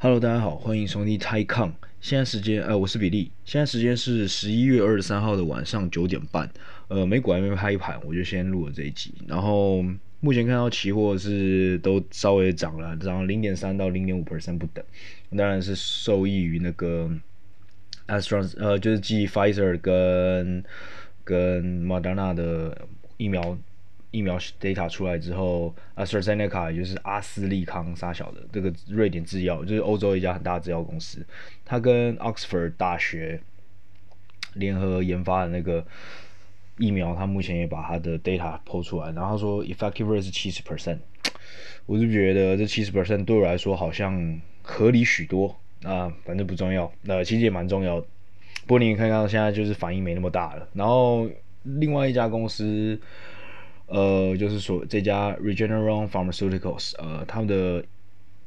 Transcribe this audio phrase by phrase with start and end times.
[0.00, 1.72] Hello，大家好，欢迎收听 TaiCon。
[2.00, 3.32] 现在时间，呃，我是比利。
[3.44, 6.48] 现在时间是十一月二十三号的晚上九点半。
[6.86, 9.12] 呃，美股还没开盘，我就先录了这一集。
[9.26, 9.82] 然后
[10.20, 14.84] 目前看到期货是都稍微涨了，涨零点三到零点五 percent 不等。
[15.36, 17.10] 当然是受益于那个
[18.06, 20.64] Astra，呃，就是继 Pfizer 跟
[21.24, 22.86] 跟 Moderna 的
[23.16, 23.58] 疫苗。
[24.10, 31.26] 疫苗 data 出来之后，AstraZeneca 也就是阿斯利康杀小的这个瑞典制药，就是欧洲一家很大的制药公司，
[31.64, 33.38] 它跟 Oxford 大学
[34.54, 35.84] 联合研发的那个
[36.78, 41.00] 疫苗，它目前也把它的 data 抛出来，然后说 effective rate 是七十 percent，
[41.84, 48.06] 我就觉得这七十 percent 对我来说好像合理许多啊，反正不重要，那、其实也蛮重要的。
[48.66, 51.28] 不过你看看现在就是反应没那么大了，然后
[51.64, 52.98] 另外一家公司。
[53.88, 57.84] 呃，就是说这家 Regeneron Pharmaceuticals，呃，他们的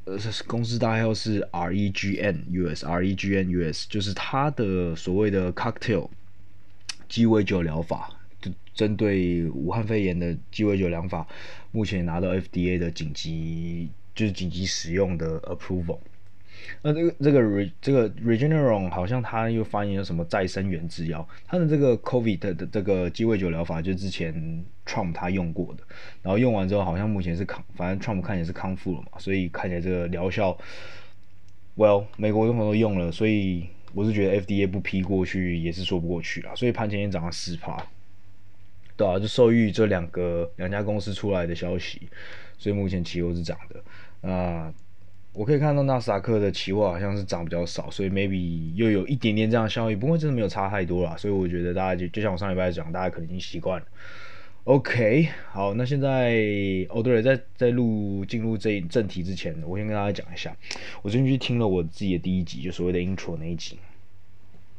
[0.06, 6.10] 呃公司大号是 REGN US，REGN US，就是它的所谓的 cocktail
[7.10, 11.28] 鸡尾酒疗法，就针对武汉肺炎的鸡尾酒疗法，
[11.72, 16.00] 目前拿到 FDA 的紧急，就是紧急使用的 approval。
[16.82, 24.34] 那这个这个 re 这个 Regeneron 好像他又发现了什么再生元制药，他的这个 COVID 的这个鸡尾酒疗法就之前
[24.86, 25.84] Trump 他用过的，
[26.22, 30.58] 然后用完之后好像目前是康，反正 Trump 看起来是康复了嘛，所以看起来这个疗效
[31.78, 37.86] ，Well 美国总统都用了，所以我是觉得 FDA 不批过去也是说不过去啊，所以盘前也涨了四趴，
[38.96, 42.02] 对啊，就受益这两个两家公司出来的消息，
[42.58, 44.30] 所以目前期货是涨的。
[44.30, 44.74] 啊。
[45.34, 53.88] 我可以看到纳斯达克的期货好像是涨比较少，所以 maybe 又有一点点这样的效益，不过真的没有差太多啦，所以我觉得大家就就像我上礼拜讲，大家可能已经习惯了。
[54.66, 56.36] OK，好，那现在
[56.90, 60.56] 哦对了，在在录进入这正题之前，我先跟大家讲一下，
[61.02, 63.80] 我最近去听了我自己的第一集，就所谓的 intro 那一集，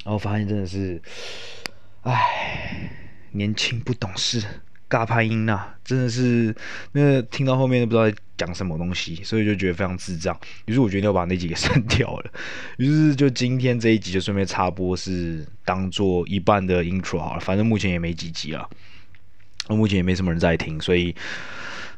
[0.05, 1.01] 然后发现真的是，
[2.03, 2.91] 唉，
[3.33, 4.45] 年轻不懂事。
[4.93, 6.55] 尬拍音呐，真的是
[6.93, 10.39] 那听到后面都不知道在讲什么东西，所以就觉得非常智障。
[10.67, 12.31] 于是我决定要把那集给删掉了。
[12.77, 17.41] 于是就今天这一集就顺便插播，是当做一半的 intro 好了。
[17.41, 18.69] 反正目前也没几集了，
[19.71, 21.17] 目前也没什么人在听，所以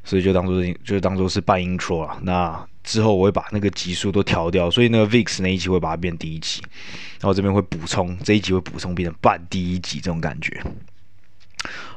[0.04, 2.16] 所以就当做就当做是半 intro 了。
[2.22, 6.62] 那之后我会把那个集数都调掉，所以那个 VIX 那一集会把它变第一集，
[7.18, 10.62] 然后这边会补充这一集会补充变成半第一集这种感觉。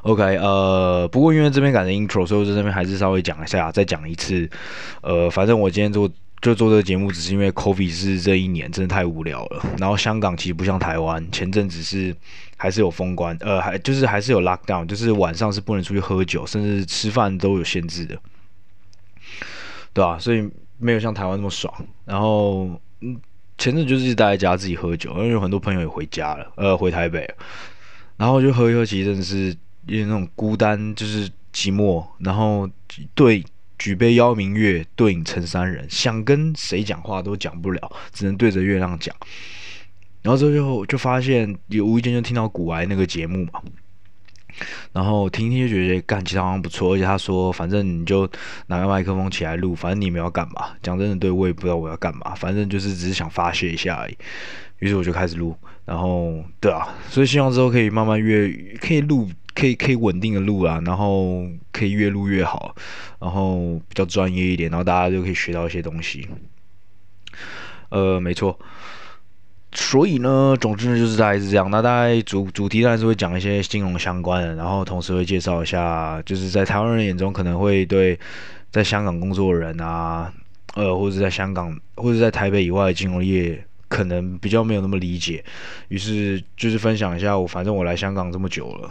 [0.02, 4.48] OK，呃，不过因为这边改成 intro，所以在这边还是稍微讲一下，再讲一次。
[5.02, 6.08] 呃，反正我今天做
[6.40, 9.64] 就做这个节目，只是因为 COVID 是这一年真的太无聊了。
[9.78, 12.14] 然后香港其实不像台湾，前阵子是
[12.56, 18.16] 还是有封关，呃，还就是还是有 lockdown，就是晚上是不能出去喝酒，甚至吃饭都有限制的，
[19.92, 20.18] 对吧？
[20.18, 20.48] 所以
[20.78, 21.72] 没有像台湾那么爽。
[22.04, 23.20] 然后，嗯，
[23.58, 27.28] 前阵就是待在家自己喝酒，因为有很多朋友也回家了，呃，回台北。
[28.18, 29.46] 然后就喝一喝，其实真的是
[29.86, 32.04] 有点那种孤单，就是寂寞。
[32.18, 32.68] 然后
[33.14, 33.42] 对
[33.78, 39.14] 举杯邀明月，对影成三人，想跟谁讲话都讲不了，只能对着月亮讲。
[40.20, 43.62] 然后之后就发现，有无意间就听到古癌那个节目嘛，
[44.92, 46.94] 然后听听就觉得干，其他好像不错。
[46.94, 48.28] 而且他说，反正你就
[48.66, 50.70] 拿个麦克风起来录，反正你们要干嘛？
[50.82, 54.18] 讲真的，对我也不知道我要干嘛，反正就是只是想发泄一下而已。
[54.78, 58.48] 于是我就开始录，然后对啊，所以希望之后可以慢慢越
[58.80, 62.74] 可以录，可以可以稳定的录啊，然后可以越录越好，
[63.18, 66.28] 然后比较专业一点，然后大家就可以学到一些东西。
[67.88, 68.58] 呃，没错。
[69.72, 71.70] 所以呢，总之呢就是大概是这样。
[71.70, 78.18] 那大概主主题当然是会讲一些金融相关的，然后同时会介绍一下，就是在台湾人眼中可能会对
[78.70, 80.32] 在香港工作的人啊，
[80.74, 83.62] 呃，或者在香港或者在台北以外的金融业。
[83.88, 85.42] 可能比较没有那么理解，
[85.88, 88.90] 于是就是分享一下我，反正我来香港这么久了，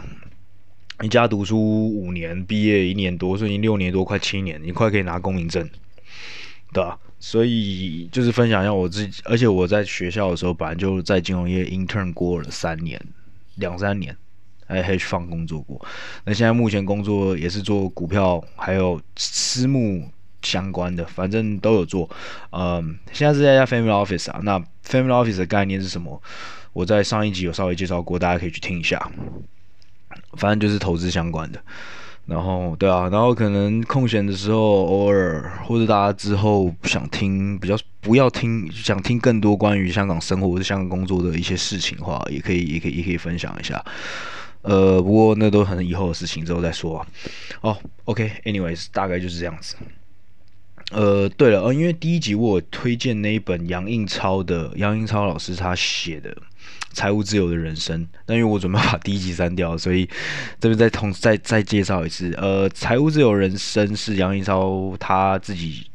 [1.02, 5.68] 一家读书五年，毕业一年多，所以已经六年多，快七年，你快可以拿公民证，
[6.72, 6.98] 对吧？
[7.20, 13.00] 所以就是分享一下我自己，而且我在学校的时候，本来就在金融业 intern 过了三年，
[13.54, 14.16] 两三年，
[14.66, 15.80] 还 hedge fund 工作过，
[16.24, 20.08] 那现在目前工作也是做股票，还有私募。
[20.42, 22.08] 相关的，反正都有做。
[22.50, 24.40] 嗯，现在是在家 family office 啊。
[24.42, 26.20] 那 family office 的概念是什么？
[26.72, 29.10] 我在上一集有稍微介绍过，大家可以去听一下。
[30.34, 31.60] 反正就是投资相关的。
[32.26, 43.82] 然后，对啊，然后可能空闲的时候，偶尔或者大家之后想听比较不要听，想听更多关于香港生活或者香港工作的一些事情的话，也可以，也可以，也可以分享一下。
[44.60, 47.06] 呃，不过那都很以后的事情，之后再说啊。
[47.62, 49.76] 哦，OK，anyways，大概就是这样子。
[50.90, 56.30] 呃，对了，呃，因为第一集我推荐那一本杨应超的杨应超老师他写的
[56.92, 60.08] 《财务自由的人生》，但因为我准备把第一集删掉，所以
[60.58, 62.32] 这边再同再再介绍一次。
[62.38, 65.86] 呃，《财务自由人生》是杨应超他自己，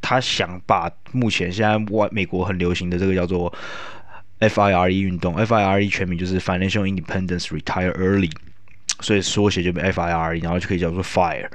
[0.00, 3.52] 他想把目前现在外美国很流行的这个叫做
[4.40, 8.32] FIRE 运动，FIRE 全名就是 Financial Independence Retire Early，
[9.00, 11.50] 所以缩写就 FIRE，然后就可以叫做 FIRE。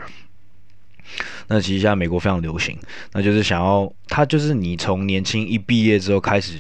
[1.48, 2.78] 那其实现在美国非常流行，
[3.14, 6.60] 那就是想要他就是你从年轻一毕业之后开始，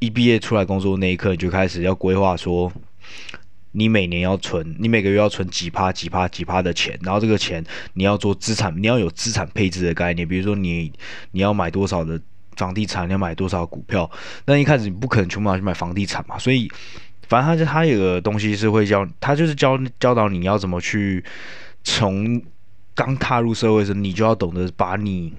[0.00, 2.72] 一毕业出来工作那一刻你就开始要规划说，
[3.72, 7.64] 你每年要存，你每个月要存几趴几趴几趴的钱，然后这个钱
[7.94, 10.92] 你要做资产，你要有资产配置的概念，比如说你
[11.30, 12.20] 你要买多少的
[12.56, 14.10] 房地产，你要买多少股票，
[14.46, 16.70] 那一开始你不可能全部拿去买房地产嘛，所以
[17.28, 21.24] 反正他就他有个东西是会教，他就是教教导你要怎么去
[21.84, 22.42] 从。
[22.94, 25.32] 刚踏入社会时，你就要懂得把你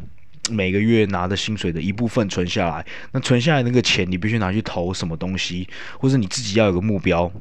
[0.50, 2.86] 每个月拿的薪水的一部分存下来。
[3.12, 5.68] 那存下来那个钱，你必须拿去投什么东西，
[6.00, 7.31] 或者你自己要有个目标，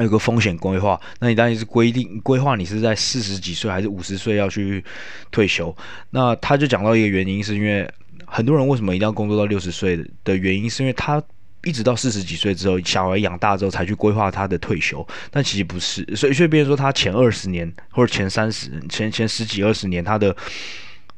[0.00, 1.00] 有个风险规划。
[1.20, 4.84] 那你当然是规定规划你是在四十几岁还是五十岁要去
[5.30, 5.74] 退休。
[6.10, 7.88] 那他就讲到一个原因，是因为
[8.26, 11.22] 很多人为什么一定要工作到六十岁的原因，是因为他。
[11.64, 20.34] 一直到四十几岁之后，小孩养大之后才去规划他的退休，但其实不是，所以，所以别人说他前二十年或者前三十、前前十几二十年，他的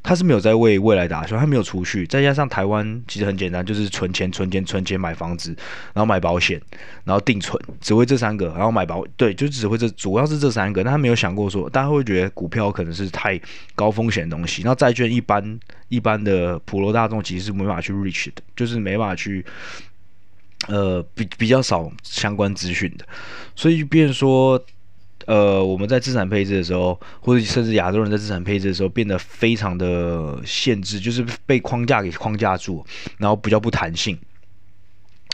[0.02, 5.56] 他是没有在为未来打算，他没有储蓄，再加上台湾其实很简单，就是存钱、存钱、存钱买房子，
[5.94, 6.60] 然后买保险，
[7.04, 13.40] 然后定存，只会这三个，然后买保，对，就只会这，主要是这三个，但他没有想过说，大家会觉得股票可能是太
[13.74, 15.58] 高风险的东西，那债券一般
[15.88, 19.42] 一般的普罗大众其实是没法去 reach 的，就是没办法去。
[20.68, 23.06] 呃，比比较少相关资讯的，
[23.54, 24.58] 所以变说，
[25.26, 32.84] 呃，我们在资产配置的时候，或者甚至亚洲人在资产配置的时候，变得非常的限制，就是被框架给框架住，
[33.18, 34.18] 然后比较不弹性。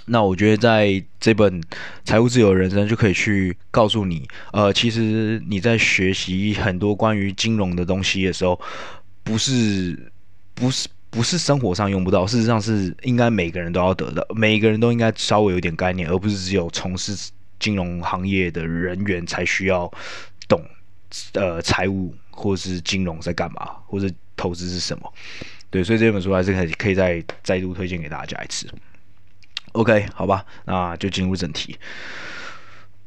[0.07, 1.63] 那我觉得在这本
[2.05, 8.61] 《财务自由的人生》就可以去告诉你，呃，其实你在学习很多关于金融的东西的时候，
[9.23, 10.11] 不是，
[10.55, 10.89] 不是。
[11.11, 19.91] 不是生活上用不到，事实上是应该每个人都要得到，每个人都应该稍微有点概念，而不是只有从事金融行业的人员才需要
[20.49, 20.65] 懂，
[21.33, 25.13] 呃，财务或是金融在干嘛，或者投资是什么。
[25.69, 28.69] 对，所以这本书还是可以可以再再度推荐给大家一次。
[29.73, 31.79] OK，好吧，那就进入正题。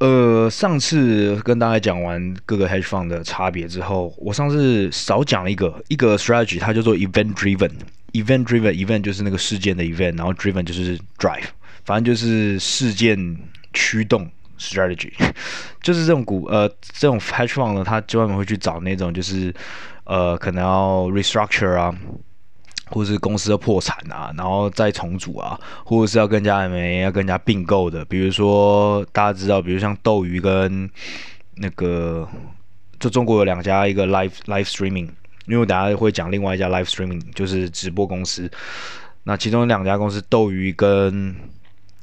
[0.04, 11.46] 呃，上次跟大家讲完各个 hedge fund 的差别之后，我上次少讲了一个一个 strategy，它叫做 event driven，event driven，event 就是那个事件的 event，然后 driven 就是 drive，
[11.86, 13.18] 反正就是事件
[13.72, 14.30] 驱动
[14.60, 15.14] strategy，
[15.82, 19.54] 就是这种股呃这种 hedge fund 呢，它专门会去找那种就是
[20.04, 21.96] 呃可能要 restructure 啊。
[22.94, 30.88] 或是公司要破产啊，然后再重组啊，或者是要跟人家 M&A 要跟人家并购的，比如说大家知道，比如像斗鱼跟
[31.56, 32.28] 那个，
[33.00, 35.10] 就中国有两家，一个 Live Live Streaming，
[35.48, 38.48] 因为我等下会讲另外一家 Live Streaming，就是直播公司。
[39.24, 41.36] 那其中两家公司斗鱼跟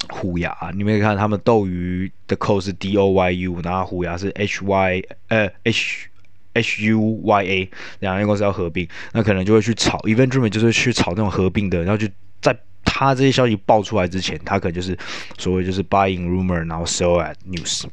[0.09, 6.09] 虎牙，你们可以看他们斗鱼的 code 是 D O Y U，然后虎牙是 H Y 呃 H。
[6.53, 7.71] H U Y A
[8.01, 12.09] 两家公司要合并，那可能就会去炒，event driven 就是去炒那种合并的，然后就
[12.41, 14.99] 在他这些消息爆出来之前，他可能就是
[15.39, 17.85] 所谓就是 buying rumor，然后 sell at news。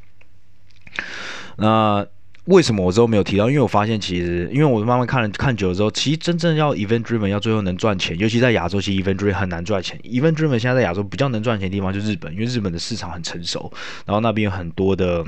[1.58, 2.06] 那
[2.46, 3.50] 为什么我之后没有提到？
[3.50, 10.00] 因为我发现其实，因为我慢慢看了看久了之后，其实真正要 event driven 要最后能赚钱，尤其在亚洲，其实 event driven 很难赚钱。
[10.00, 13.72] event driven 现在在亚洲比较能赚钱的地方就日本，因为日本的市场很成熟，
[14.06, 15.26] 然后那边有很多的。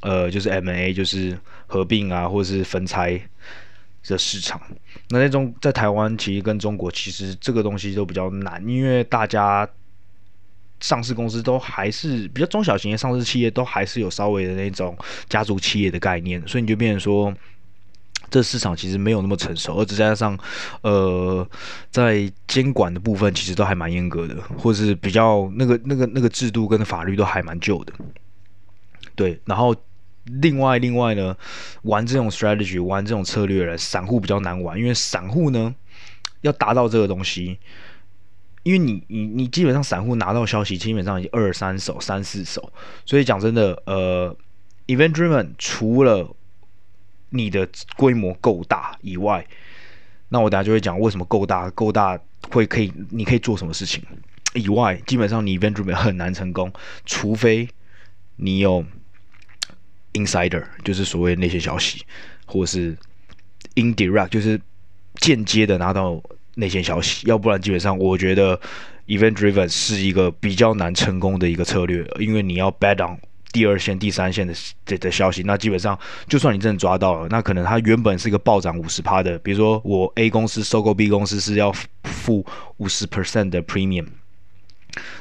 [0.00, 3.20] 呃，就是 M&A，就是合并啊，或者是分拆
[4.08, 4.60] 的市场。
[5.10, 9.68] 那那种在台湾，其实跟中国，其实这个东西都比较难，因为大家
[10.80, 14.96] 上市公司都还是比较中小型的上市企业，都还是有稍微的那种
[15.28, 17.34] 家族企业的概念，所以你就变成说，
[18.30, 20.38] 这市场其实没有那么成熟，而再加上
[20.80, 21.46] 呃，
[21.90, 27.92] 在监管的部分，其实都还蛮严格的，或是比较那个那个那个制度跟法律都还蛮旧的。
[29.14, 29.76] 对，然后。
[30.40, 31.36] 另外，另外呢，
[31.82, 35.74] 玩这种 strategy，玩这种策略的人，散户比较难玩，因为散户呢
[36.42, 37.58] 要达到这个东西，
[38.62, 42.72] 因为你你你基本上散户拿到消息，基本上已经二三手、三四手，
[43.04, 44.36] 所以讲真的，呃
[44.86, 46.34] ，event driven 除了
[47.30, 49.46] 你的规模够大以外，
[50.28, 52.18] 那我等下就会讲为什么够大，够大
[52.50, 54.04] 会可以，你可以做什么事情
[54.54, 56.72] 以外，基本上你 event driven 很难成功，
[57.04, 57.68] 除非
[58.36, 58.84] 你有。
[60.12, 62.02] Insider 就是所谓的那些消息，
[62.46, 62.96] 或是
[63.74, 64.60] indirect 就是
[65.16, 66.20] 间接的拿到
[66.56, 68.60] 内线消息，要不然基本上我觉得
[69.06, 73.18] event driven 是一个比较难成功的一个策略，因为你要 bet on
[73.52, 75.98] 第二线、第三线的的的消息，那基本上
[76.28, 81.72] 就算你真的抓到了，那可能它原本是一个暴涨五十趴的，比如说我 A 公司收购 B 公司是要
[82.04, 82.44] 付
[82.76, 84.06] 五十 percent 的 premium。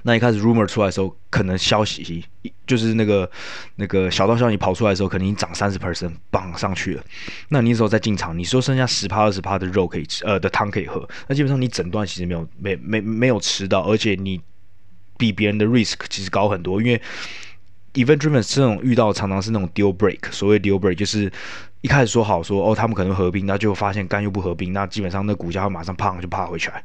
[0.04, 2.24] 那一开始 rumor 出来的时候，可能消息
[2.66, 3.30] 就是那个
[3.76, 7.04] 那个小道消息跑出来的时候，可能已经涨三十 percent，绑上去了。
[7.50, 14.40] 那你那时候再进场，你说剩下十趴二十趴的肉可以吃，呃的汤可以喝，那基本上你整段其实没有没没没有吃到，而且你
[15.18, 17.02] 比别人的 risk 其实高很多，因为
[17.94, 21.32] event driven 这种遇到常常是那种 deal break，所谓 deal break 就是
[21.82, 26.70] 一开始说好说哦他们可能合并，那就发现干又不合并，那基本上那股价会马上砰就趴回去。
[26.70, 26.76] 所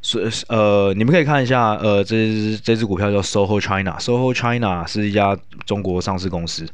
[0.00, 5.36] 以呃，你们可以看一下，呃，这这支股票叫 SOHO China，SOHO China 是一家
[5.66, 6.66] 中国上市公司，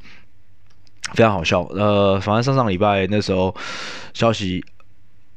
[1.14, 1.62] 非常好笑。
[1.62, 3.54] 呃，反正上上礼拜那时候
[4.12, 4.64] 消息，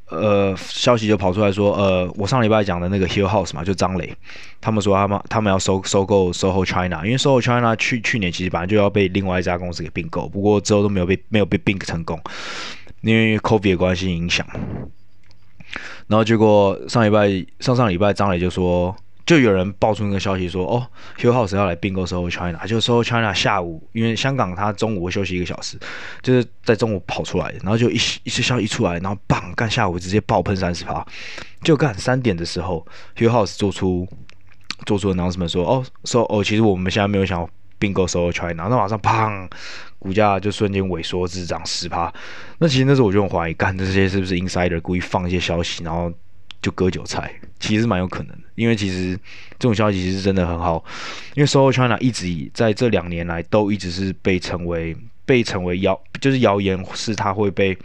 [0.10, 4.14] 呃，消息就跑出来说，呃，我上礼拜讲的那个 Hill House 嘛，就张磊，
[4.60, 12.20] 他们说他们他们要收收购 SOHO China，因为 SOHO China 去去年其实本来就要被另外一家公司给并购，不过之后都没有被没有被并成功，
[13.02, 14.46] 因为 COVID 的关系影响。
[16.08, 17.28] 然后结果上礼拜
[17.60, 18.96] 上上礼拜张磊就说，
[19.26, 20.88] 就有人爆出那个消息说，哦
[21.20, 25.78] ，Hill House 要来并购 SOHO China，就 SOHO China 下午，因为香港他中午会休息一个小时，
[26.22, 31.06] 就是在中午跑出来的，然后就一一次消息一出来，然后棒干下午直接爆喷三十趴，
[31.62, 32.88] 就干三点的时候
[33.18, 34.08] ，Hill House 做出
[34.86, 37.50] 做出 announcement 说，哦说哦，其实我们现在没有想要
[37.80, 39.50] 并购 SOHO China，那马上砰。
[40.00, 42.14] 股价就瞬间萎缩，至涨十趴。
[42.60, 46.14] 那其实那时候我就很怀疑，干这些是不是 insider 故意放一些消息，然后
[46.62, 47.34] 就割韭菜？
[47.60, 49.18] 其实蛮有可能的，因为其实
[49.58, 50.86] 这种消息其实真的很好。
[51.34, 57.76] 因为 SOHO China 一直以在这两年来都一直是被称为被称为谣，就是谣言是它会被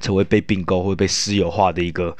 [0.00, 2.14] 成为被并购会被私有化的一个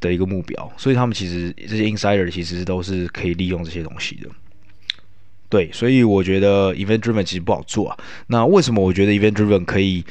[0.00, 0.72] 的一个目标。
[0.76, 4.28] 所以他们其实这些 insider 其实都是可以利用这些东西的。
[5.48, 7.98] 对，所以我觉得 event driven 其实不好做啊。
[8.28, 10.04] 那为什么我觉得 event driven 可以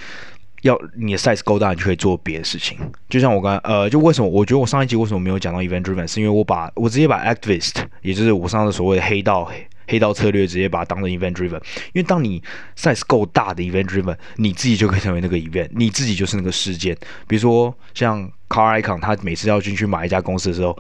[0.62, 2.78] 要你的 size 够大，你就可以做别的事情？
[3.10, 9.52] 就像我刚呃，就为什么我觉得我上一集为什么没有讲到 event driven，是因为我把我直接把 activist，也就是我上次所谓的黑道
[9.90, 11.60] 黑道策略，直接把它当成 event driven。
[11.92, 12.42] 因为当你
[12.78, 16.96] size 够大的 event driven，你自己就可以成为那个 event，你自己就是那个事件。
[17.28, 20.80] 比如说像 Car Icon，他每次要进去买一家公司的时候，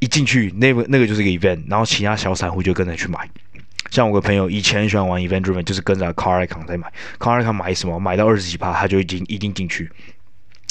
[0.00, 3.18] 一进去那个那个就是个 event，然后其他小散户就跟着去买。
[3.94, 9.88] 像我个朋友以前喜欢玩 event driven，就是跟着 car icon 在买，car icon 买什么买到二十几趴，他就已经一定进去。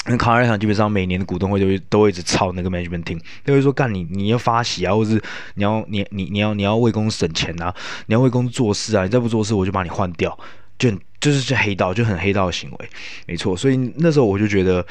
[0.06, 5.24] 那 car icon 基本上每年的股东会都会都会一直操那个 management team，都会说干你你要发息啊，或是
[5.56, 7.74] 你要你你你要你要为公司省钱啊，
[8.08, 10.38] 你要为公司做事啊，你再不做事我就把你换掉，
[10.78, 12.90] 就就是这黑道就很黑道的行为，
[13.26, 13.56] 没错。
[13.56, 14.86] 所以那时候我就觉得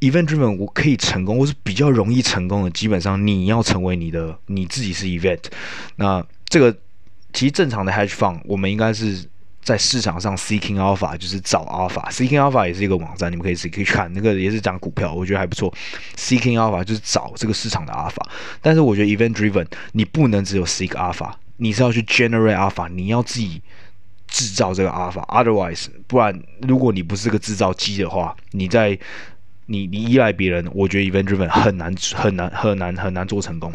[0.00, 5.42] event driven 我可以成功，我是比较容易成功的，基本上你要成为你的你自己是 event，
[5.96, 6.74] 那这个。
[7.32, 9.24] 其实正常的 hedge fund，我们应该是
[9.62, 12.10] 在市场上 seeking alpha，就是找 alpha。
[12.10, 15.72] seeking alpha 也是一个网站，你们可以自己可以看，那个也是讲股票，我觉得还不错。
[16.16, 18.22] seeking alpha 就是找这个市场的 alpha，
[18.62, 23.60] 但是我觉得 event driven，你不能只有 seek alpha，你是要去 generate alpha，你要自己
[24.26, 25.22] 制造这个 alpha。
[25.28, 28.98] otherwise，不然如果你不是个制造机的话，你在
[29.66, 33.70] 你你依赖别人，我觉得 event driven 很难很难很难很难做成功。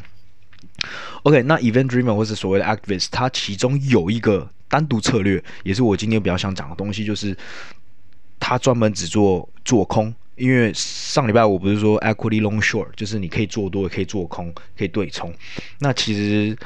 [1.23, 7.35] OK，那 event driven 或是所谓的 activist，它其中有一个单独策略，也是我今天比较想讲的东西，就是
[8.39, 10.13] 它专门只做做空。
[10.35, 15.33] 因为上礼拜我不是说 equity long short，就是你可以做多，也可以做空，可以对冲。
[15.79, 16.57] 那其实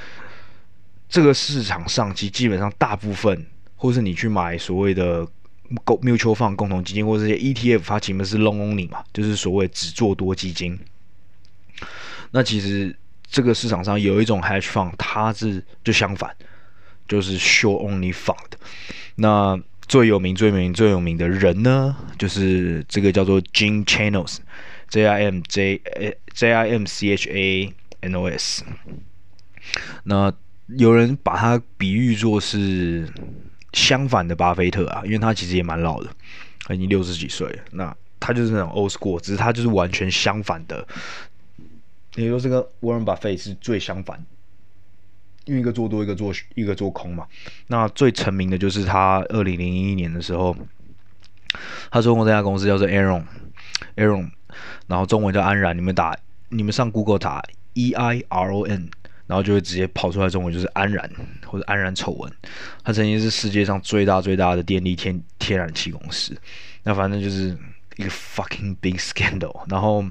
[1.08, 3.46] 这个市场上，其实基本上大部分，
[3.76, 5.28] 或是你去买所谓的
[5.86, 10.80] mutual fund 共同基金，或者这些 ETF，它其实是 long only 嘛，就是所谓只做多基金。
[12.32, 12.96] 那其实。
[13.30, 16.34] 这个市场上有一种 hedge fund，它是就相反，
[17.08, 18.36] 就是 short only fund。
[19.16, 25.82] 那最有名、最有名、最有名的人呢，就是这个叫做 Jim Chanos，J I M J
[26.34, 28.64] J I M C H A N O S。
[30.04, 30.32] 那
[30.68, 33.08] 有人把它比喻作是
[33.74, 36.10] 相反的巴菲特啊，因为他其实也蛮老的，
[36.66, 37.60] 他已经六十几岁了。
[37.72, 40.86] 那他就是那种 old school，只是他就是完全相反的。
[42.18, 44.26] 也就是这个 Warren Buffett 是最相反，
[45.46, 47.28] 因为一个做多，一个做一个做空嘛。
[47.68, 50.58] 那最成名的就是他二零零一年的时候，
[51.92, 54.32] 他做过这家公司叫做 Aaron，Aaron，
[54.88, 55.78] 然后中文叫安然。
[55.78, 56.18] 你们打，
[56.50, 57.44] 你们上 Google 打
[57.74, 58.90] E I R O N，
[59.28, 61.08] 然后就会直接跑出来中文就是安然
[61.46, 62.34] 或者安然丑闻。
[62.84, 66.36] 他曾经是世界上最大最大的电力天天然气公司。
[66.82, 67.56] 那反正就是
[67.98, 70.04] 一个 fucking big scandal，然后。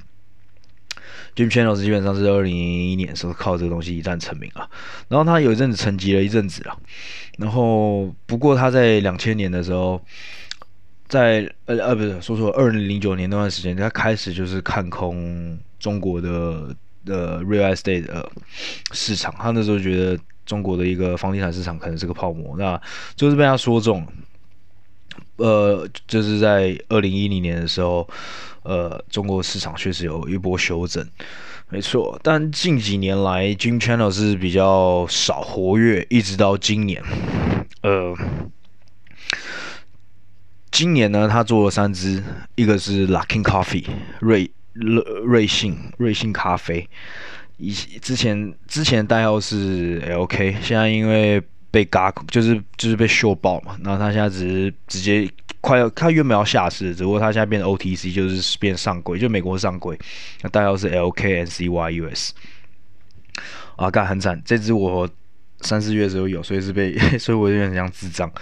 [1.36, 4.68] Jim Chanos 基本上是二零零一年的时候靠这个东西一战成名了，
[5.08, 6.74] 然后他有一阵子沉寂了一阵子了，
[7.36, 10.02] 然后不过他在两千年的时候，
[11.06, 16.74] 在呃呃不是说错，二零零九年那段时间，他开始就是看空中国的
[17.04, 18.32] 的 real estate 的
[18.92, 22.80] 市场，他那时候觉得中国的一个房地产市场可能是个泡沫，那
[23.14, 24.06] 就是被他说中，
[25.36, 28.08] 呃，就是在二零一零年的时候，
[28.66, 31.06] 呃，中国市场确实有一波修正，
[31.70, 37.02] 没错，但近几年来，Jim Channel 是比较少活跃，一直到今年，
[37.82, 38.14] 呃。
[40.72, 42.22] 今年呢，他做了三支，
[42.54, 43.86] 一个是 Luckin Coffee
[44.20, 46.86] 瑞瑞瑞幸瑞幸咖啡，
[47.56, 51.42] 以之前之前代号是 LK，现在因为
[51.76, 55.30] 被嘎就是就是被秀爆嘛，然后他现在只是直接
[55.60, 59.98] 快要他原本要下市，只不过他现在变 OTC，就是变上柜，就美国上柜，
[60.40, 62.30] 那代号是 LKNCYUS。
[63.76, 65.06] 啊，干很惨，这支我
[65.60, 68.32] 三四月的时候有，所以是被， 所以我有点像智障。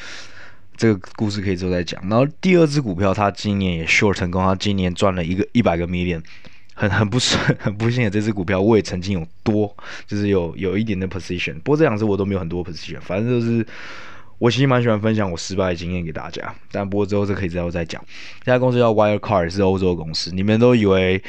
[0.76, 2.00] 这个故事可以之后再讲。
[2.08, 6.22] 然后第二支股票，它今年也 short 成功，它今年赚了一个一百个 million，
[6.74, 9.74] 很 很不顺，很不幸的这支股票我也曾经有多，
[10.06, 11.54] 就是有有一点的 position。
[11.60, 13.66] 不过这两支我都没有很多 position，反正就是
[14.38, 16.54] 我其实蛮喜欢分享我失败的经验给大家。
[16.72, 18.04] 但不过之后这可以之后再讲。
[18.42, 20.30] 这家公司叫 Wirecard，是欧洲公司。
[20.32, 21.22] 你们都以为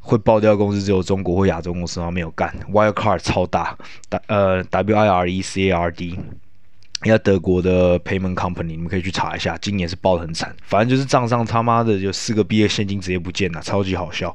[0.00, 2.10] 会爆掉公司只有中国或亚洲公司吗？
[2.10, 3.76] 没有干，Wirecard 超大，
[4.26, 6.18] 呃 W I R E C A R D。
[7.06, 14.34] 一家德国的 payment company，你们可以去查一下，今年是爆得很惨，反正就是账上他妈的就四个币的现金直接不见了，超级好笑。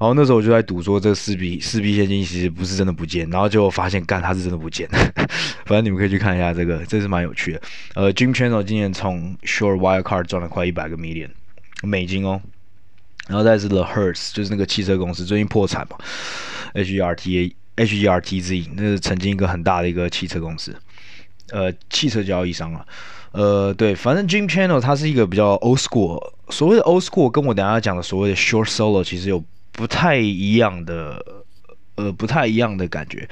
[0.00, 4.88] 后那时候我就在赌说，这四币四币现金其实不是真的不见，然后结果发现干它是真的不见。
[5.64, 7.62] 反正你们可以去看一下这个，这是蛮有趣的。
[7.94, 11.30] 呃，Jim Chanos 今年从 Short Wirecard 赚了快一百个 million
[11.82, 12.40] 美金哦。
[13.28, 15.96] 然后再是 The Hertz，就是那个汽车公司最近破产嘛
[16.74, 20.76] ，H E R T A H E R T Z，那是曾经一个很大的一个汽车公司。
[21.54, 22.84] 呃，汽车交易商啊，
[23.30, 29.40] 呃，对，反正 Jim Channel 它是一个比较 old school，所谓的 old school 跟我等下讲的所谓的 short solo 其实有
[29.70, 31.24] 不太一样的，
[31.94, 33.28] 呃，不太一样的感觉，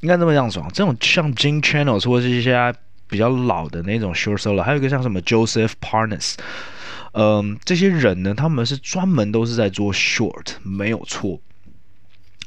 [0.00, 2.74] 应该这么样说，这种像 Jim Chanos 或是一些
[3.06, 6.36] 比较老的那种 short solo，还有一个像什么 Joseph Parnas，
[7.12, 11.38] 嗯、这些人呢，他们是专门都是在做 short，没有错。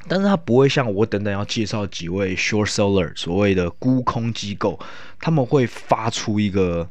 [0.08, 4.80] 但是他不会像我等等要介绍几位 short seller 所谓的沽空机构，
[5.20, 6.88] 他们会发出一个，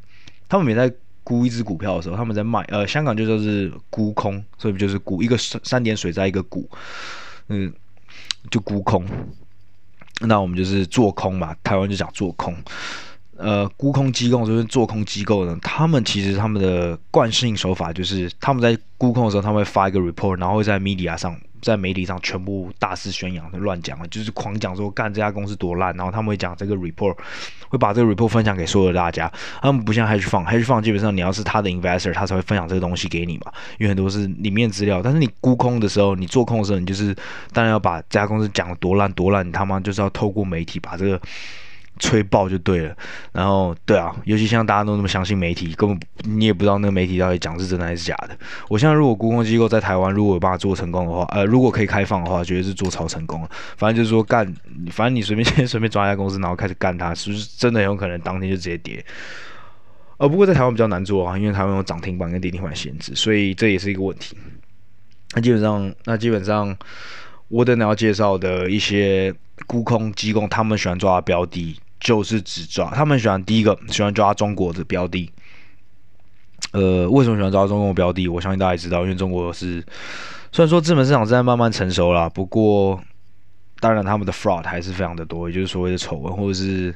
[0.48, 0.92] 他们每在
[1.22, 6.68] 沽一只股票的时候，他们在卖，呃，香港就说是沽空，所以就是沽一个三三点水在一个股，
[7.48, 7.72] 嗯，
[8.50, 9.04] 就沽空，
[10.20, 12.56] 那我们就是做空嘛，台湾就讲做空，
[13.40, 21.34] 呃，沽空机构就是做空机构呢，他们其实他们的惯性手法就是他们在沽空的时候，他们会发一个 report，然后会在 media 上。
[21.62, 27.14] 在媒体上全部大肆宣扬乱讲，就是狂讲说干这家公司多烂，然后他们会讲这个 report，
[27.68, 29.30] 会把这个 report 分享给所有的大家。
[29.60, 35.02] 他们不像 hedge fund，hedge fund 基本上你要是他的 investor，他才会分享这个东西给你嘛，因为很多是里面资料。
[35.02, 37.14] 但是你沽空的时候，你做空的时候，你就是
[37.52, 41.20] 当然要把这家公司讲的多烂多烂，你他妈就是要透过媒体把这个。
[42.00, 42.96] 吹爆就对了，
[43.30, 48.36] 然后对啊，尤其像大家都那么相信媒体，根本你也不知道那个媒体到底讲是真的还是假的。
[48.68, 53.50] 我现在如果沽空机构在台湾如果有办法做成功的话，呃，如果可以开放的话，绝对是做超成功了。
[53.76, 54.44] 反正就是说干，
[54.90, 59.04] 反正你随便先随便抓一家公司，然后开始干它，是不是真的有可能当天就直接跌？
[60.16, 64.36] 呃，不过在台湾比较难做啊，因为台湾有涨停板跟跌停板限制，所以这也是一个问题。
[65.34, 66.76] 那基本上，那基本上
[67.48, 69.32] 我等下要介绍的一些
[69.66, 71.78] 沽空机构，他们喜欢抓的标的。
[72.00, 75.30] 就是只抓，他们喜欢第一个喜欢抓中国的标的。
[76.72, 78.26] 呃，为什么喜欢抓中国标的？
[78.28, 79.84] 我相信大家也知道，因为中国是
[80.52, 83.00] 虽然说资本市场正在慢慢成熟啦，不过
[83.80, 86.94] 当然他们的 fraud 还是非常的多，也就是所谓的丑闻，或者是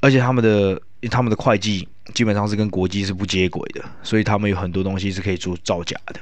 [0.00, 0.80] 而且他们的
[1.10, 6.20] 他们的会计基本上是跟国际是不接轨的，所以他们有很多东西是可以做造假的，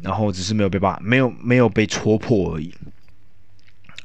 [0.00, 2.72] 然后只是没有被把没有没有被戳破而已。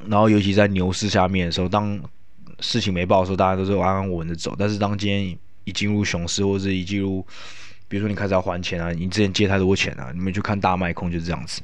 [0.08, 2.00] 然后尤其在牛市下面的时候，当
[2.60, 4.56] 事情没报的时候，大家都是安安稳稳的走。
[4.58, 7.26] 但是当今天一进入熊市，或者一进入，
[7.88, 11.62] 比如说你开始要还钱啊，你之前借太多钱啊，你们去看大卖空就是这样子。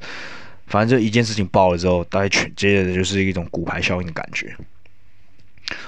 [0.66, 4.56] 反正就一件事情爆了之后，大概全接着就是一种骨牌效应的感觉。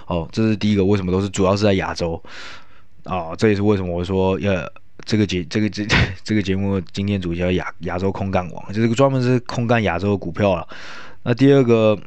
[0.07, 2.23] 哦，这是第一个，为什么都是主要是在亚洲
[3.05, 3.35] 啊？
[3.37, 4.53] 这也是为什么我说要
[5.05, 5.87] 这个节这个这
[6.25, 10.66] 这个节目今天主题叫亚亚洲空干王，就是专门是空干亚洲的股票了。
[11.23, 11.99] 那第二个。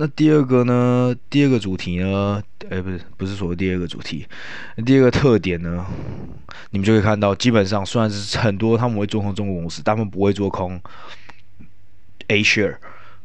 [0.00, 1.14] 那第二个呢？
[1.28, 2.42] 第二个主题呢？
[2.70, 4.26] 哎，不是，不是说第二个主题。
[4.86, 5.84] 第二个特点呢？
[6.70, 10.80] 你们就可以看到，基本上虽然是很多他们会做空中国公司，他们不会做空
[12.28, 12.78] A share，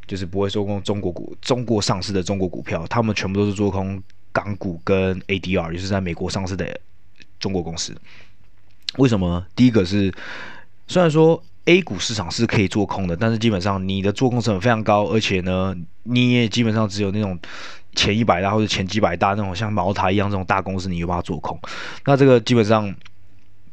[0.06, 6.78] 就是不会做空中国股、中国上市的中国股票，他们全部都是做空港股跟 ADR，就是在美国上市的
[7.40, 7.96] 中国公司。
[8.98, 9.48] 为什么？
[9.56, 10.14] 第一个是，
[10.88, 17.38] 虽然说 A 股市场是可以做空的，但是基本上你的做空成本非常高，而且呢，你也基本上只有那种
[17.96, 21.60] 前一百大或者前几百大那种像茅台一样这种大公司，你有办法做空。
[22.06, 22.94] 那这个基本上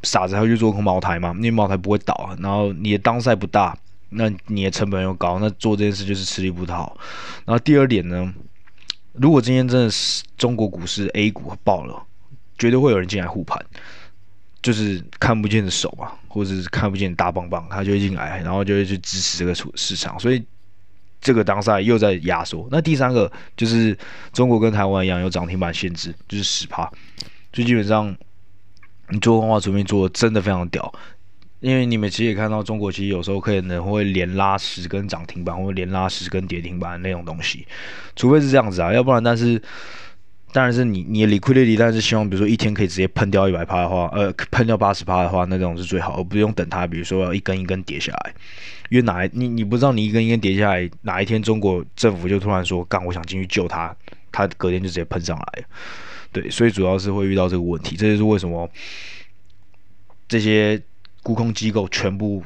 [0.02, 1.34] 傻子还会去做空茅台吗？
[1.36, 3.76] 因为茅台不会倒啊，然后你的当赛不大，
[4.08, 6.96] 那你的成本又高，那做这件事就是吃力不讨好。
[7.44, 8.32] 然后第二点呢，
[9.12, 12.02] 如果今天真的是中国股市 A 股爆了，
[12.56, 13.62] 绝对会有人进来护盘。
[14.62, 20.40] 就是看不见的手嘛，或者是看不见的大棒棒，他就会进来，然后就会去支持这个市市场，所以
[21.20, 22.68] 这个当下又在压缩。
[22.70, 23.98] 那第三个就是
[24.32, 26.88] 中国跟台湾一样有涨停板限制，就是十趴，
[27.52, 28.16] 就基本上
[29.08, 30.94] 你做空的话，除非做的真的非常屌，
[31.58, 37.66] 因为你们其实也看到中国其实有时候可能会连拉十根涨停板，或者连拉十根跌停板那种东西，
[38.14, 39.60] 除非是这样子啊，要不然但是。
[40.52, 48.34] 当然是你你的 liquidity，但是希望比如说一天可以直接喷掉一百趴的话，呃，喷掉八十趴的话，那种是最好，而不用等它，比如说要一根一根跌下来，
[48.90, 53.96] 因为哪你你不知道你一根一根跌下来，哪一天中国政府就突然说干，我想进去救它，
[54.30, 55.64] 它隔天就直接喷上来，
[56.30, 58.70] 对，所以主要是会遇到这个问题，这就是为什么
[60.28, 60.78] 这些
[61.22, 62.42] 沽空机构全部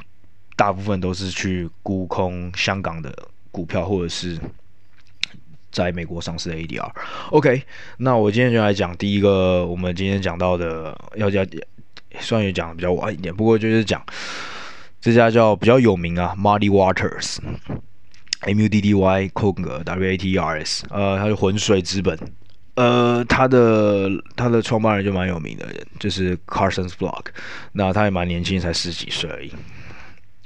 [0.55, 3.13] 大部分都是去沽空香港的
[3.51, 4.39] 股票或者是。
[5.77, 7.63] 在美国上市的 ADR，OK，
[7.99, 11.47] 那我今天就来讲第一个，我们今天讲到的，要讲，
[12.19, 14.03] 虽然也讲的比较晚一点，不过就是讲
[15.03, 22.19] 这家叫比较有名啊，Muddy Waters，M U D D Y 空格 W A T R S，呃，它是浑水资本，
[22.77, 27.27] 呃，他的他的创办人就蛮有名的人，就是 Carson's Block，
[27.73, 29.53] 那他也蛮年轻，才十几岁而已。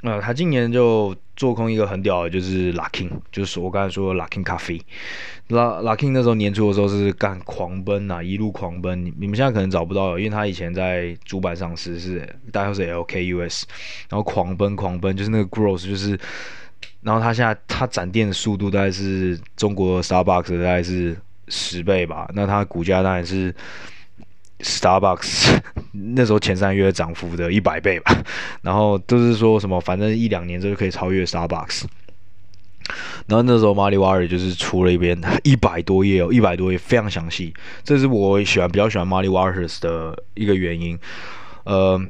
[0.03, 4.79] 呃，他今年就做空一个很屌的，就是 Lucky，就是我刚才说的 Luckin 咖啡。
[5.49, 9.07] La Luckin 那时候年初的时候是干狂奔啊，一路狂奔。
[9.19, 13.63] 你们现在可能找不到，因为他以前在主板上市是大概是 LKUS，
[14.11, 16.11] 然后狂奔狂奔，就是那个 growth 就是，
[17.01, 21.17] 然后他现在他展店的速度大概是中国 Starbucks 大概是
[21.49, 23.55] 十倍吧，那他股价当然是。
[24.63, 25.59] Starbucks
[26.15, 28.17] 那时候前三月涨幅的一百倍吧，
[28.63, 31.85] 然后都是说什么，反正一两年之后就可以超越 Starbucks。
[33.27, 40.99] 然后那时候 Muddy Waters 就是出了一篇一百多页哦，一百多页非常详细，这是我喜欢比较喜欢 Muddy Waters 的一个原因。
[41.65, 42.01] 呃，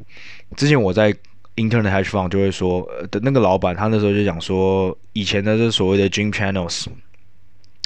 [0.56, 1.12] 之前我在
[1.56, 6.86] Internet Hedge Fund 就会说的那个老板，他那时候就讲说，以前的这所谓的 Jim Channels。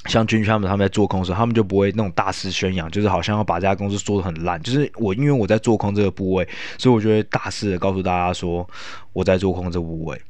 [0.06, 4.62] 像军区他们他们在做空的时候，他们就不会那种大肆宣扬，就是好像要把这家公司做得很烂。
[4.62, 6.46] 就是我因为我在做空这个部位，
[6.78, 8.68] 所以我就会大肆的告诉大家说
[9.12, 10.20] 我在做空这部位。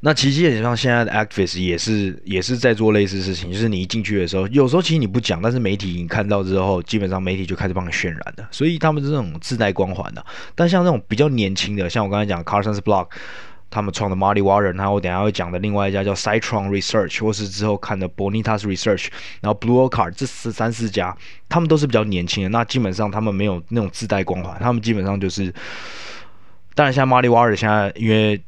[0.00, 10.24] 那其实基本上现在的 Activis 也是也是在做类似事情，就是你一进去的时候，有时候其实你不讲，但是媒体你看到之后，基本上媒体就开始帮你渲染的，所以他们是这种自带光环的。
[10.54, 13.06] 但像那种比较年轻的，像我刚才讲 Carson's Block。
[13.74, 19.08] 他们创的 Muddy Waters，然后我等下会讲的另外一家叫 Citron Research，或是之后看的 Bonitas Research，
[19.40, 21.16] 然后 Blue Ocar 这四三四家，
[21.48, 22.48] 他们都是比较年轻的。
[22.50, 25.52] 那基本上他们没有那种自带光环，他们基本上就是，
[26.76, 28.40] 当然像 Muddy Waters 现在因为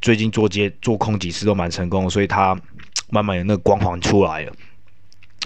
[0.00, 2.58] 最近做接做空几次都蛮成功，所以他
[3.10, 4.52] 慢慢有那个光环出来了。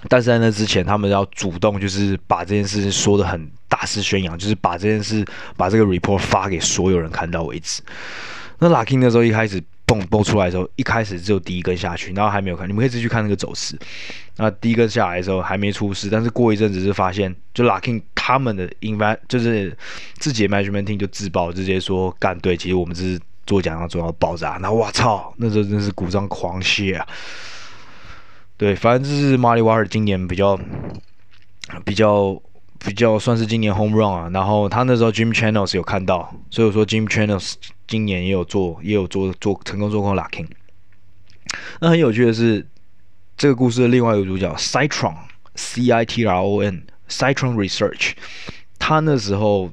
[0.09, 5.25] 但是在那之前，他们要主动就是把这件事说得很大肆宣扬，就是把这件事
[5.57, 7.83] 把这个 report 发给所有人看到为止。
[8.59, 13.79] 那 Luckin 的时候一开始蹦蹦出来的时候，一开始只有第一根下去，然后还没有看，你们可以自己去看那个走势。
[14.37, 19.77] 那第一根下来的时候还没出事，但是过一阵子是发现，就 Luckin 他们的 invest 就是
[20.19, 24.59] 自己的 management team 就自爆，直接说干对，其实我们这是做假象做到爆炸。
[24.59, 27.07] 然后我操，那时候真是股涨狂泻啊！
[28.57, 30.59] 对，反正这是 Muddy Waters 今年比较
[31.85, 32.41] 比较。
[32.79, 37.55] 比较算是今年 home run 啊，然后他那时候 Jim Chanos 有看到，所以我说 Jim Chanos
[37.87, 40.47] 今年也有做，也有做做成功做空 Luckin。
[41.81, 42.67] 那很有趣的是，
[43.37, 45.17] 这个故事的另外一个主角 Citron
[45.55, 48.13] C I T R O N Citron Research，
[48.79, 49.71] 他那时候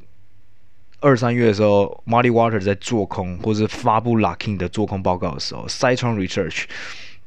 [0.99, 6.65] 二三月的时候，Muddy Water 在做空或是发布 Luckin 的做空报告的时候，Citron Research。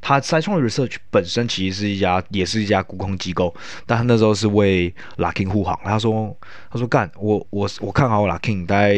[0.06, 3.52] 他 Citron Research 本身其实是一家，也是一家沽空机构，
[3.86, 5.76] 但他那时候是为 Luckin 护航。
[5.82, 6.32] 他说
[6.70, 8.94] ：“他说干，我我我看好 Luckin，大概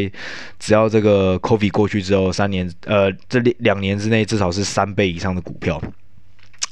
[0.59, 5.79] 只要这个 COVID 过去之后，三年呃，这两年之内至少是三倍以上的股票。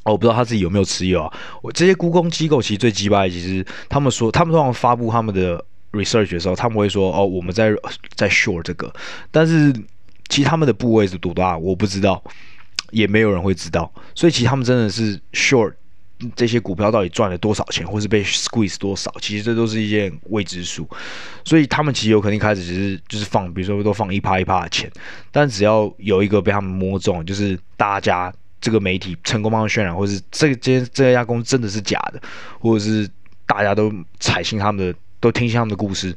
[0.02, 1.32] 哦”我不知道他自己有没有持有啊？
[1.62, 7.70] 我这些沽空机构其实最鸡巴，其实他们说，他们通常发布他们的 research 的时候，他们会说：“哦，我们在
[8.14, 8.92] 在 short 这个。”
[9.32, 9.72] 但是
[10.28, 12.22] 其实他们的部位是多大，我不知道。
[12.90, 13.92] 也没有人会知道。
[14.14, 15.72] 所以其实他们真的是 short
[16.34, 20.88] 这些股票到底赚了多少钱，或是被 squeeze 多少，其实这都是一件未知数。
[21.44, 24.90] 所以他们其实有可能一开始只是就是放，比如说都放一趴一趴的钱，
[25.30, 32.20] 但只要有一个被他们摸中，就是大家这个媒体成功帮他渲染，或是这间这这家公司真的是假的，
[32.58, 33.08] 或者是
[33.46, 36.16] 大家都采信他们的，都听信他们的故事。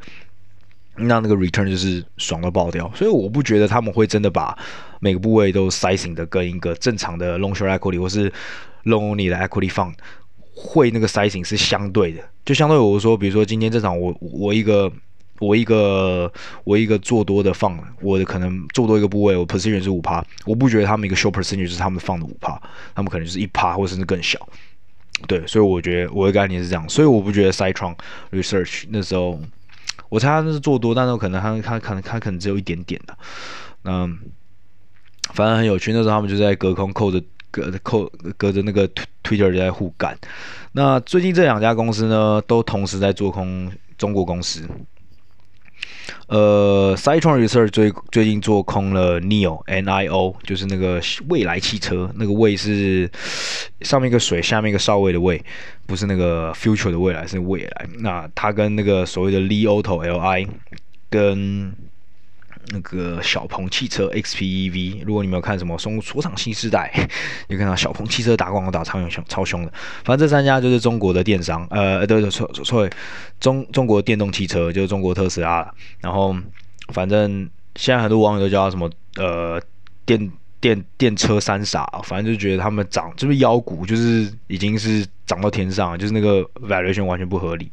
[1.02, 4.58] 那那个 return 就是爽到爆掉，所以我不觉得他们会真的把
[5.00, 8.30] 每个部位都 sizing 的跟一个正常的 long short equity 或是
[8.84, 9.94] long only 的 equity fund
[10.54, 14.92] 会那个 sizing 是相对的，就相对我说，比如说今天这场我我一个
[15.40, 16.32] 我一个
[16.64, 22.62] 我一个做多的放我的可能做多一个部位，我 position 是五趴，我不觉得他们一个 short percentage 就是他们放的五趴，
[22.94, 24.38] 他们可能就是一趴或甚至更小，
[25.28, 27.96] 对，所以我觉得我的概念是这样，所以我不觉得 Citron
[28.32, 29.40] Research 那时候。
[30.08, 33.16] 我猜他那是做多，但是可能他他可能他可能只有一点点的，
[33.84, 34.10] 那
[35.34, 35.92] 反正很有趣。
[35.94, 38.88] 那时候他们就在隔空扣着隔扣隔着那个
[39.24, 40.18] Twitter 在互干。
[40.72, 44.68] 那最近这两家公司呢，都同时在做空中国公司。
[46.28, 53.10] 呃，Citron Research 最最近做空了 NIO N I O，就是那个蔚来汽车，那个蔚是
[53.82, 55.44] 上面一个水，下面一个少尉的尉，
[55.88, 57.88] 不是那个 future 的未来，是蔚来。
[58.00, 60.48] 那它跟那个所谓的 Li Auto L I
[61.10, 61.74] 跟。
[62.72, 66.92] 那个小鹏汽车 XPEV，如果你没有看什么从出厂新时代，
[67.48, 69.74] 你看到小鹏汽车打广告打超凶超凶的。
[70.04, 72.90] 反正这三家就是中国的电商，呃，对对错错，
[73.40, 75.74] 中中国电动汽车就是中国特斯拉。
[76.00, 76.36] 然后
[76.94, 79.62] 反正现在很多网友都叫什么呃
[80.06, 87.72] 电电电车三傻，反正就觉得他们涨就是腰股，就是已经是涨到天上，就是那个 valuation 完全不合理。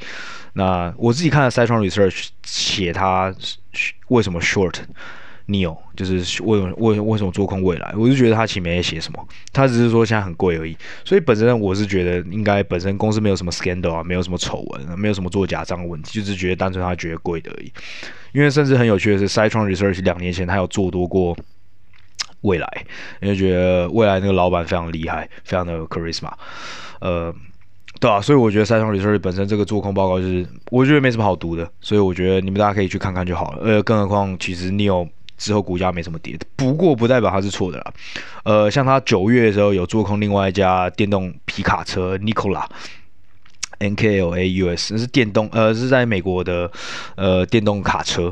[0.53, 3.35] 那我自己看了 Citron Research 写他
[4.09, 10.75] 为什么 short，Neo，就是为为为什么做空未来，我就觉得他前面也写什么，他只是说现在很贵而已。
[11.05, 17.70] 所以本身我是觉得应该本身公司没有什么 scandal 啊，没有什么丑闻，没有什么做假账的问题，就是觉得单纯他觉得贵的而已。
[18.33, 21.37] 因为甚至很有趣的是，Citron Research 两年前他有做多过
[22.42, 22.85] 未来，
[23.20, 26.31] 因为觉得未来那个老板非常厉害，非常的 charisma，
[27.01, 27.35] 呃。
[27.99, 33.62] 对啊，所以我觉得 Citron Research 本身这个做空报告就是，我觉得没什么好读的，所以我觉得你们大家可以去看看就好了。
[33.64, 37.94] 呃，更何况其实 NIO 之后股价没什么跌，不过不代表它是错的啦。
[38.44, 46.70] 呃，像他九月的时候有做空另外一家电动皮卡车 Nikola，N K L A U S，那是电动，呃，是在美国的
[47.14, 48.31] 呃电动卡车，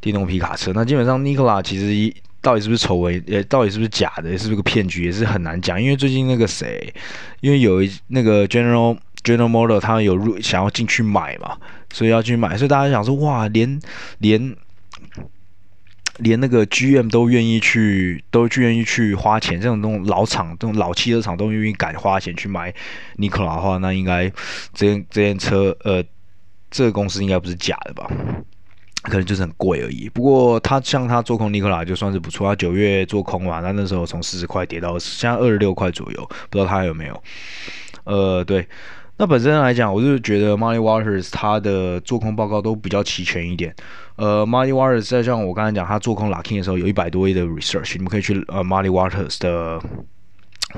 [0.00, 0.72] 电动皮卡车。
[0.74, 2.12] 那基本上 Nikola 其实一。
[2.46, 3.20] 到底是不是丑闻？
[3.26, 4.38] 也到底是不是假的？
[4.38, 5.02] 是不是个骗局？
[5.06, 5.82] 也是很难讲。
[5.82, 6.94] 因为最近那个谁，
[7.40, 11.58] 因为有一那个 General General Motor 他有入想要进去买嘛，
[11.92, 12.56] 所以要去买。
[12.56, 13.80] 所以大家想说，哇，连
[14.18, 14.54] 连
[16.18, 19.60] 连那个 GM 都愿意去，都愿意去花钱。
[19.60, 22.72] 这种这种老厂，这种老汽车厂都愿意敢花钱去买
[23.16, 24.30] Nikola 的话，那应该
[24.72, 26.00] 这这辆车，呃，
[26.70, 28.08] 这个公司应该不是假的吧？
[29.06, 30.08] 可能就是很贵而已。
[30.08, 32.48] 不过他像他做空尼克拉就算是不错。
[32.48, 37.22] 他九月做空嘛，那那时候从四十块跌到现在二十六块左右，不知道他有没有。
[38.04, 38.66] 呃，对。
[39.18, 43.74] 那本身来讲，我就觉得 Muddy Waters 他的做空报告都比较齐全一点。
[44.16, 49.80] 呃，Muddy Waters 在像我刚才讲，他做空 Luckin 的时候有一百多亿的 research，你们可以去呃 Muddy Waters 的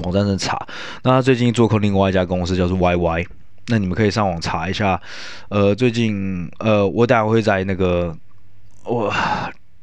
[0.05, 0.57] 网站上查。
[1.03, 3.27] 那他最近做空另外一家公司叫做 YY。
[3.68, 5.00] 那你们可以上网查一下，
[5.50, 8.16] 呃，最近呃，我待会会在那个
[8.85, 9.12] 我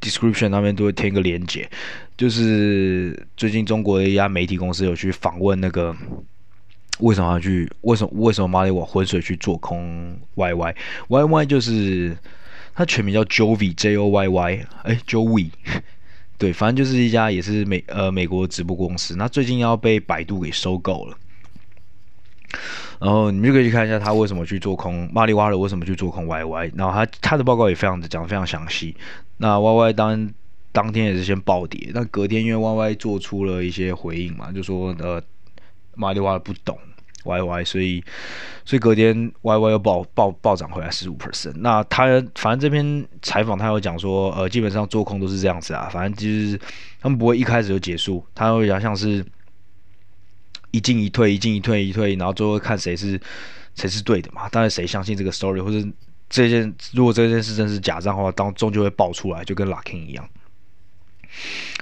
[0.02, 1.70] description 那边都会添一个连接，
[2.18, 5.96] 就是最近中国的一家媒体公司有去访问那个
[7.00, 10.76] 为什么要去为什么为什么马里瓦浑水去做空 YY
[11.10, 12.18] YY 就是
[12.74, 15.50] 它全名叫 Jovi J O Y Y 哎 Jovi，
[16.40, 21.18] 对，反正就是一家也是美呃美国直播公司，那最近要被百度给收购了。
[23.00, 28.96] 然后你们就可以去看一下他为什么去做空，马里瓦尔为什么去做空 YY，然后他他的报告也非常的讲得非常详细。
[29.38, 30.34] 那 YY 当
[30.72, 35.22] 当天也是先暴跌，但隔天因为 YY 做出了一些回应嘛，就说呃
[35.96, 36.78] 马里瓦尔不懂
[37.24, 38.04] YY，所以
[38.64, 41.54] 所以隔天 YY 又暴暴暴涨回来十五 percent。
[41.58, 46.60] 那他反正这篇采访他有讲说，呃基本上做空都是这样子啊，反正就是
[47.02, 49.26] 他们不会一开始就结束，他会讲像是。
[50.76, 53.18] 一进一退，一进一退，一退，然后最后看谁是
[53.76, 54.50] 谁是对的嘛？
[54.50, 55.88] 当然，谁相信这个 story，或者
[56.30, 60.28] 这件如果这件事真是假账的话，当终究会爆出来，就跟 Lucky 一样。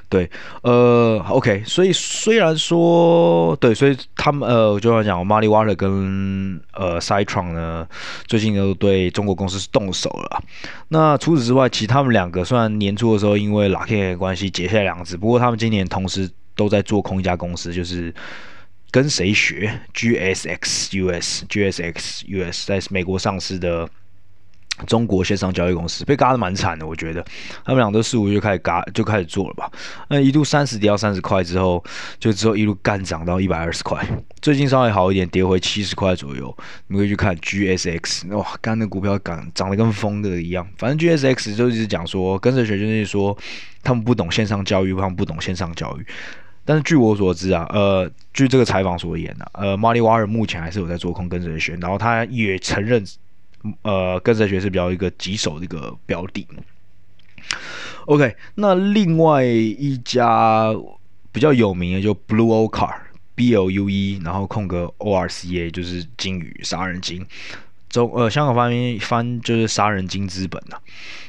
[0.10, 0.30] 对，
[0.62, 7.88] 呃，OK，所以虽然说对，所以他们呃，我就要讲，Muddy Waters 跟呃 Citron 呢，
[8.28, 10.44] 最近都对中国公司是动手了。
[10.90, 16.30] 那除此之外，其实他们两个虽然年初的时候因为 Lucky 的关系结下梁子，不过他们今年同时。
[16.56, 18.14] 都在做空一家公司，就是
[18.94, 23.90] 跟谁学？GSX US，GSX US 在美国上市的。
[24.88, 27.24] 中国线上交易公司被嘎的蛮惨的，我觉得
[27.64, 29.72] 他们俩都四五月开始嘎就开始做了吧。
[30.10, 31.82] 那一度三十跌到三十块之后，
[32.20, 34.04] 就之后一路干涨到一百二十块，
[34.42, 36.58] 最近稍微好一点，跌回七十块左右。
[36.88, 40.68] 你们可以去看 GSX，哇，刚那股票涨涨得跟疯的一样。
[40.80, 43.38] 反正 GSX 就一直讲说，跟着学就是说
[43.84, 46.06] 他们不懂线上教育，他们不懂线上教育。
[46.66, 53.04] 但是据我所知啊，呃，据这个采访所言呢、啊，呃，Money Wire 目前还是有在做空跟着学，然后他也承认。
[53.84, 56.46] 呃，跟着学是比较一个棘手的一个标的。
[58.08, 60.68] OK，那另外一家
[61.32, 67.26] 比较有名的就 Blue Ocar，B L U E，然后空格 O R C A，就是鲸鱼杀人鲸。
[67.90, 70.82] 中呃，香港翻译翻就是杀人鲸资本呐、啊。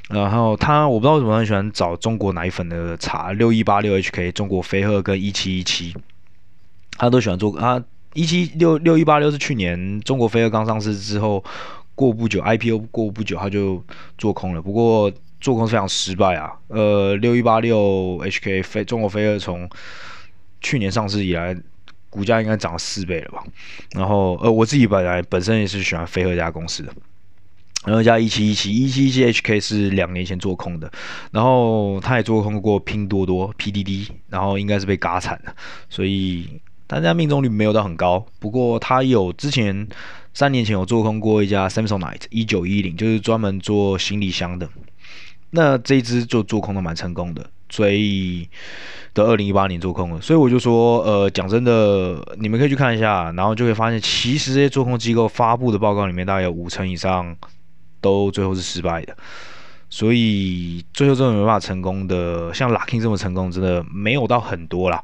[0.08, 5.94] 然后他我不知道为什么很喜欢找中国奶粉的茶，六一八六 H K，中国飞鹤跟一七一七，
[6.96, 7.58] 他都喜欢做。
[7.58, 11.44] 他一七六六一八六是去年中国飞鹤刚上市之后。
[11.96, 13.80] 过不久，IPO 过不久他就
[14.18, 15.08] 做空了，不过
[15.40, 16.50] 做空非常失败啊。
[16.66, 19.70] 呃，六一八六 HK 飞中国飞鹤从
[20.60, 21.56] 去年上市以来，
[22.10, 23.44] 股价应该涨了四倍了吧？
[23.92, 26.92] 然后呃，我自己本来本身也是喜欢飞鹤这家公司的。
[27.84, 30.90] 然后加一七一七一七一七 HK 是两年前做空的，
[31.30, 35.54] 然后他也做空过拼多多 PDD，然后应该是被嘎惨了，
[35.88, 38.24] 所以大家命中率没有到很高。
[38.38, 39.88] 不过他有之前。
[40.36, 44.68] 三年前有做空过一家 Samsonite 一九一零，就是专门做行李箱的。
[45.50, 48.48] 那这一支就做空的蛮成功的，所以
[49.14, 50.20] 的二零一八年做空了。
[50.20, 57.36] 所以我就说，呃，讲真的，你们可以去看一下，然后就会发现，其实这些做空机构发布的报告里面，大概有五成以上
[58.04, 59.16] 都最后是失败的。
[59.88, 65.02] 所以最后这种没办法成功的，像 Luckin 这么成功，真的没有到很多啦。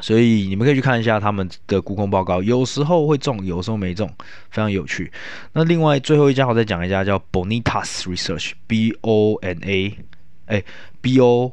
[0.00, 4.08] 所以你们可以去看一下他们的沽空报告，有时候会中，有时候没中，
[4.50, 5.12] 非常有趣。
[5.52, 9.98] 那另外最后一家我再讲一家叫 Bonitas Research，B O N A，
[10.46, 10.64] 哎
[11.02, 11.52] ，B-O-N-I-T-S，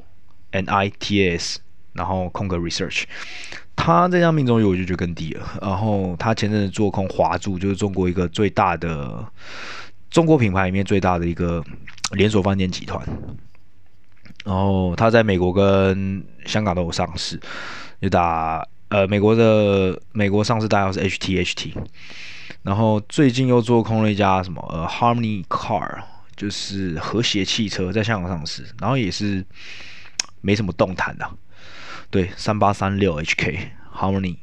[1.91, 3.03] 然后空格 Research，
[3.75, 5.59] 他这家命中率我就觉得更低了。
[5.61, 9.25] 然后他前阵子做空华住，就是中国一个最大的
[10.17, 11.63] 中国品牌里面最大的一个
[12.13, 13.07] 连锁饭店集团。
[14.43, 17.39] 然后他在美国跟香港都有上市。
[18.01, 21.71] 就打呃美国的美国上市代号是 HTHT，
[22.63, 26.01] 然后最近又做空了一家什么呃 Harmony Car，
[26.35, 29.45] 就是和谐汽车在香港上市，然后也是
[30.41, 31.35] 没什么动弹的，啊，
[32.09, 34.37] 对三八三六 HK Harmony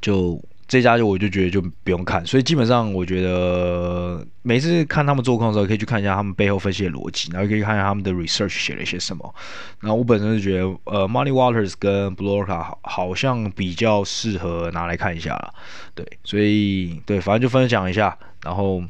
[0.00, 0.42] 就。
[0.70, 9.34] 这家就我就觉得就不用看，所以基本上我觉得每次看他们做空的时候，可以去看一下他们背后分析的逻辑，然后可以看一下他们的 research 写了一些什么。
[9.80, 15.52] 然后我本身是觉得，呃，Money Waters 跟 Blue Orca 好好像比较适合拿来看一下了，
[15.92, 18.80] 对，所以对，反正就分享一下，然后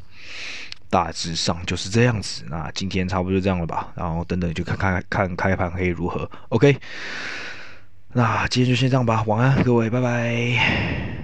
[0.91, 2.43] 大致上就是这样子。
[2.47, 6.29] 那今天差不多就这样了吧，然后等等就看看看开盘可以如何。
[6.49, 6.77] OK，
[8.13, 11.11] 那今天就先这样吧，晚安各位，拜拜。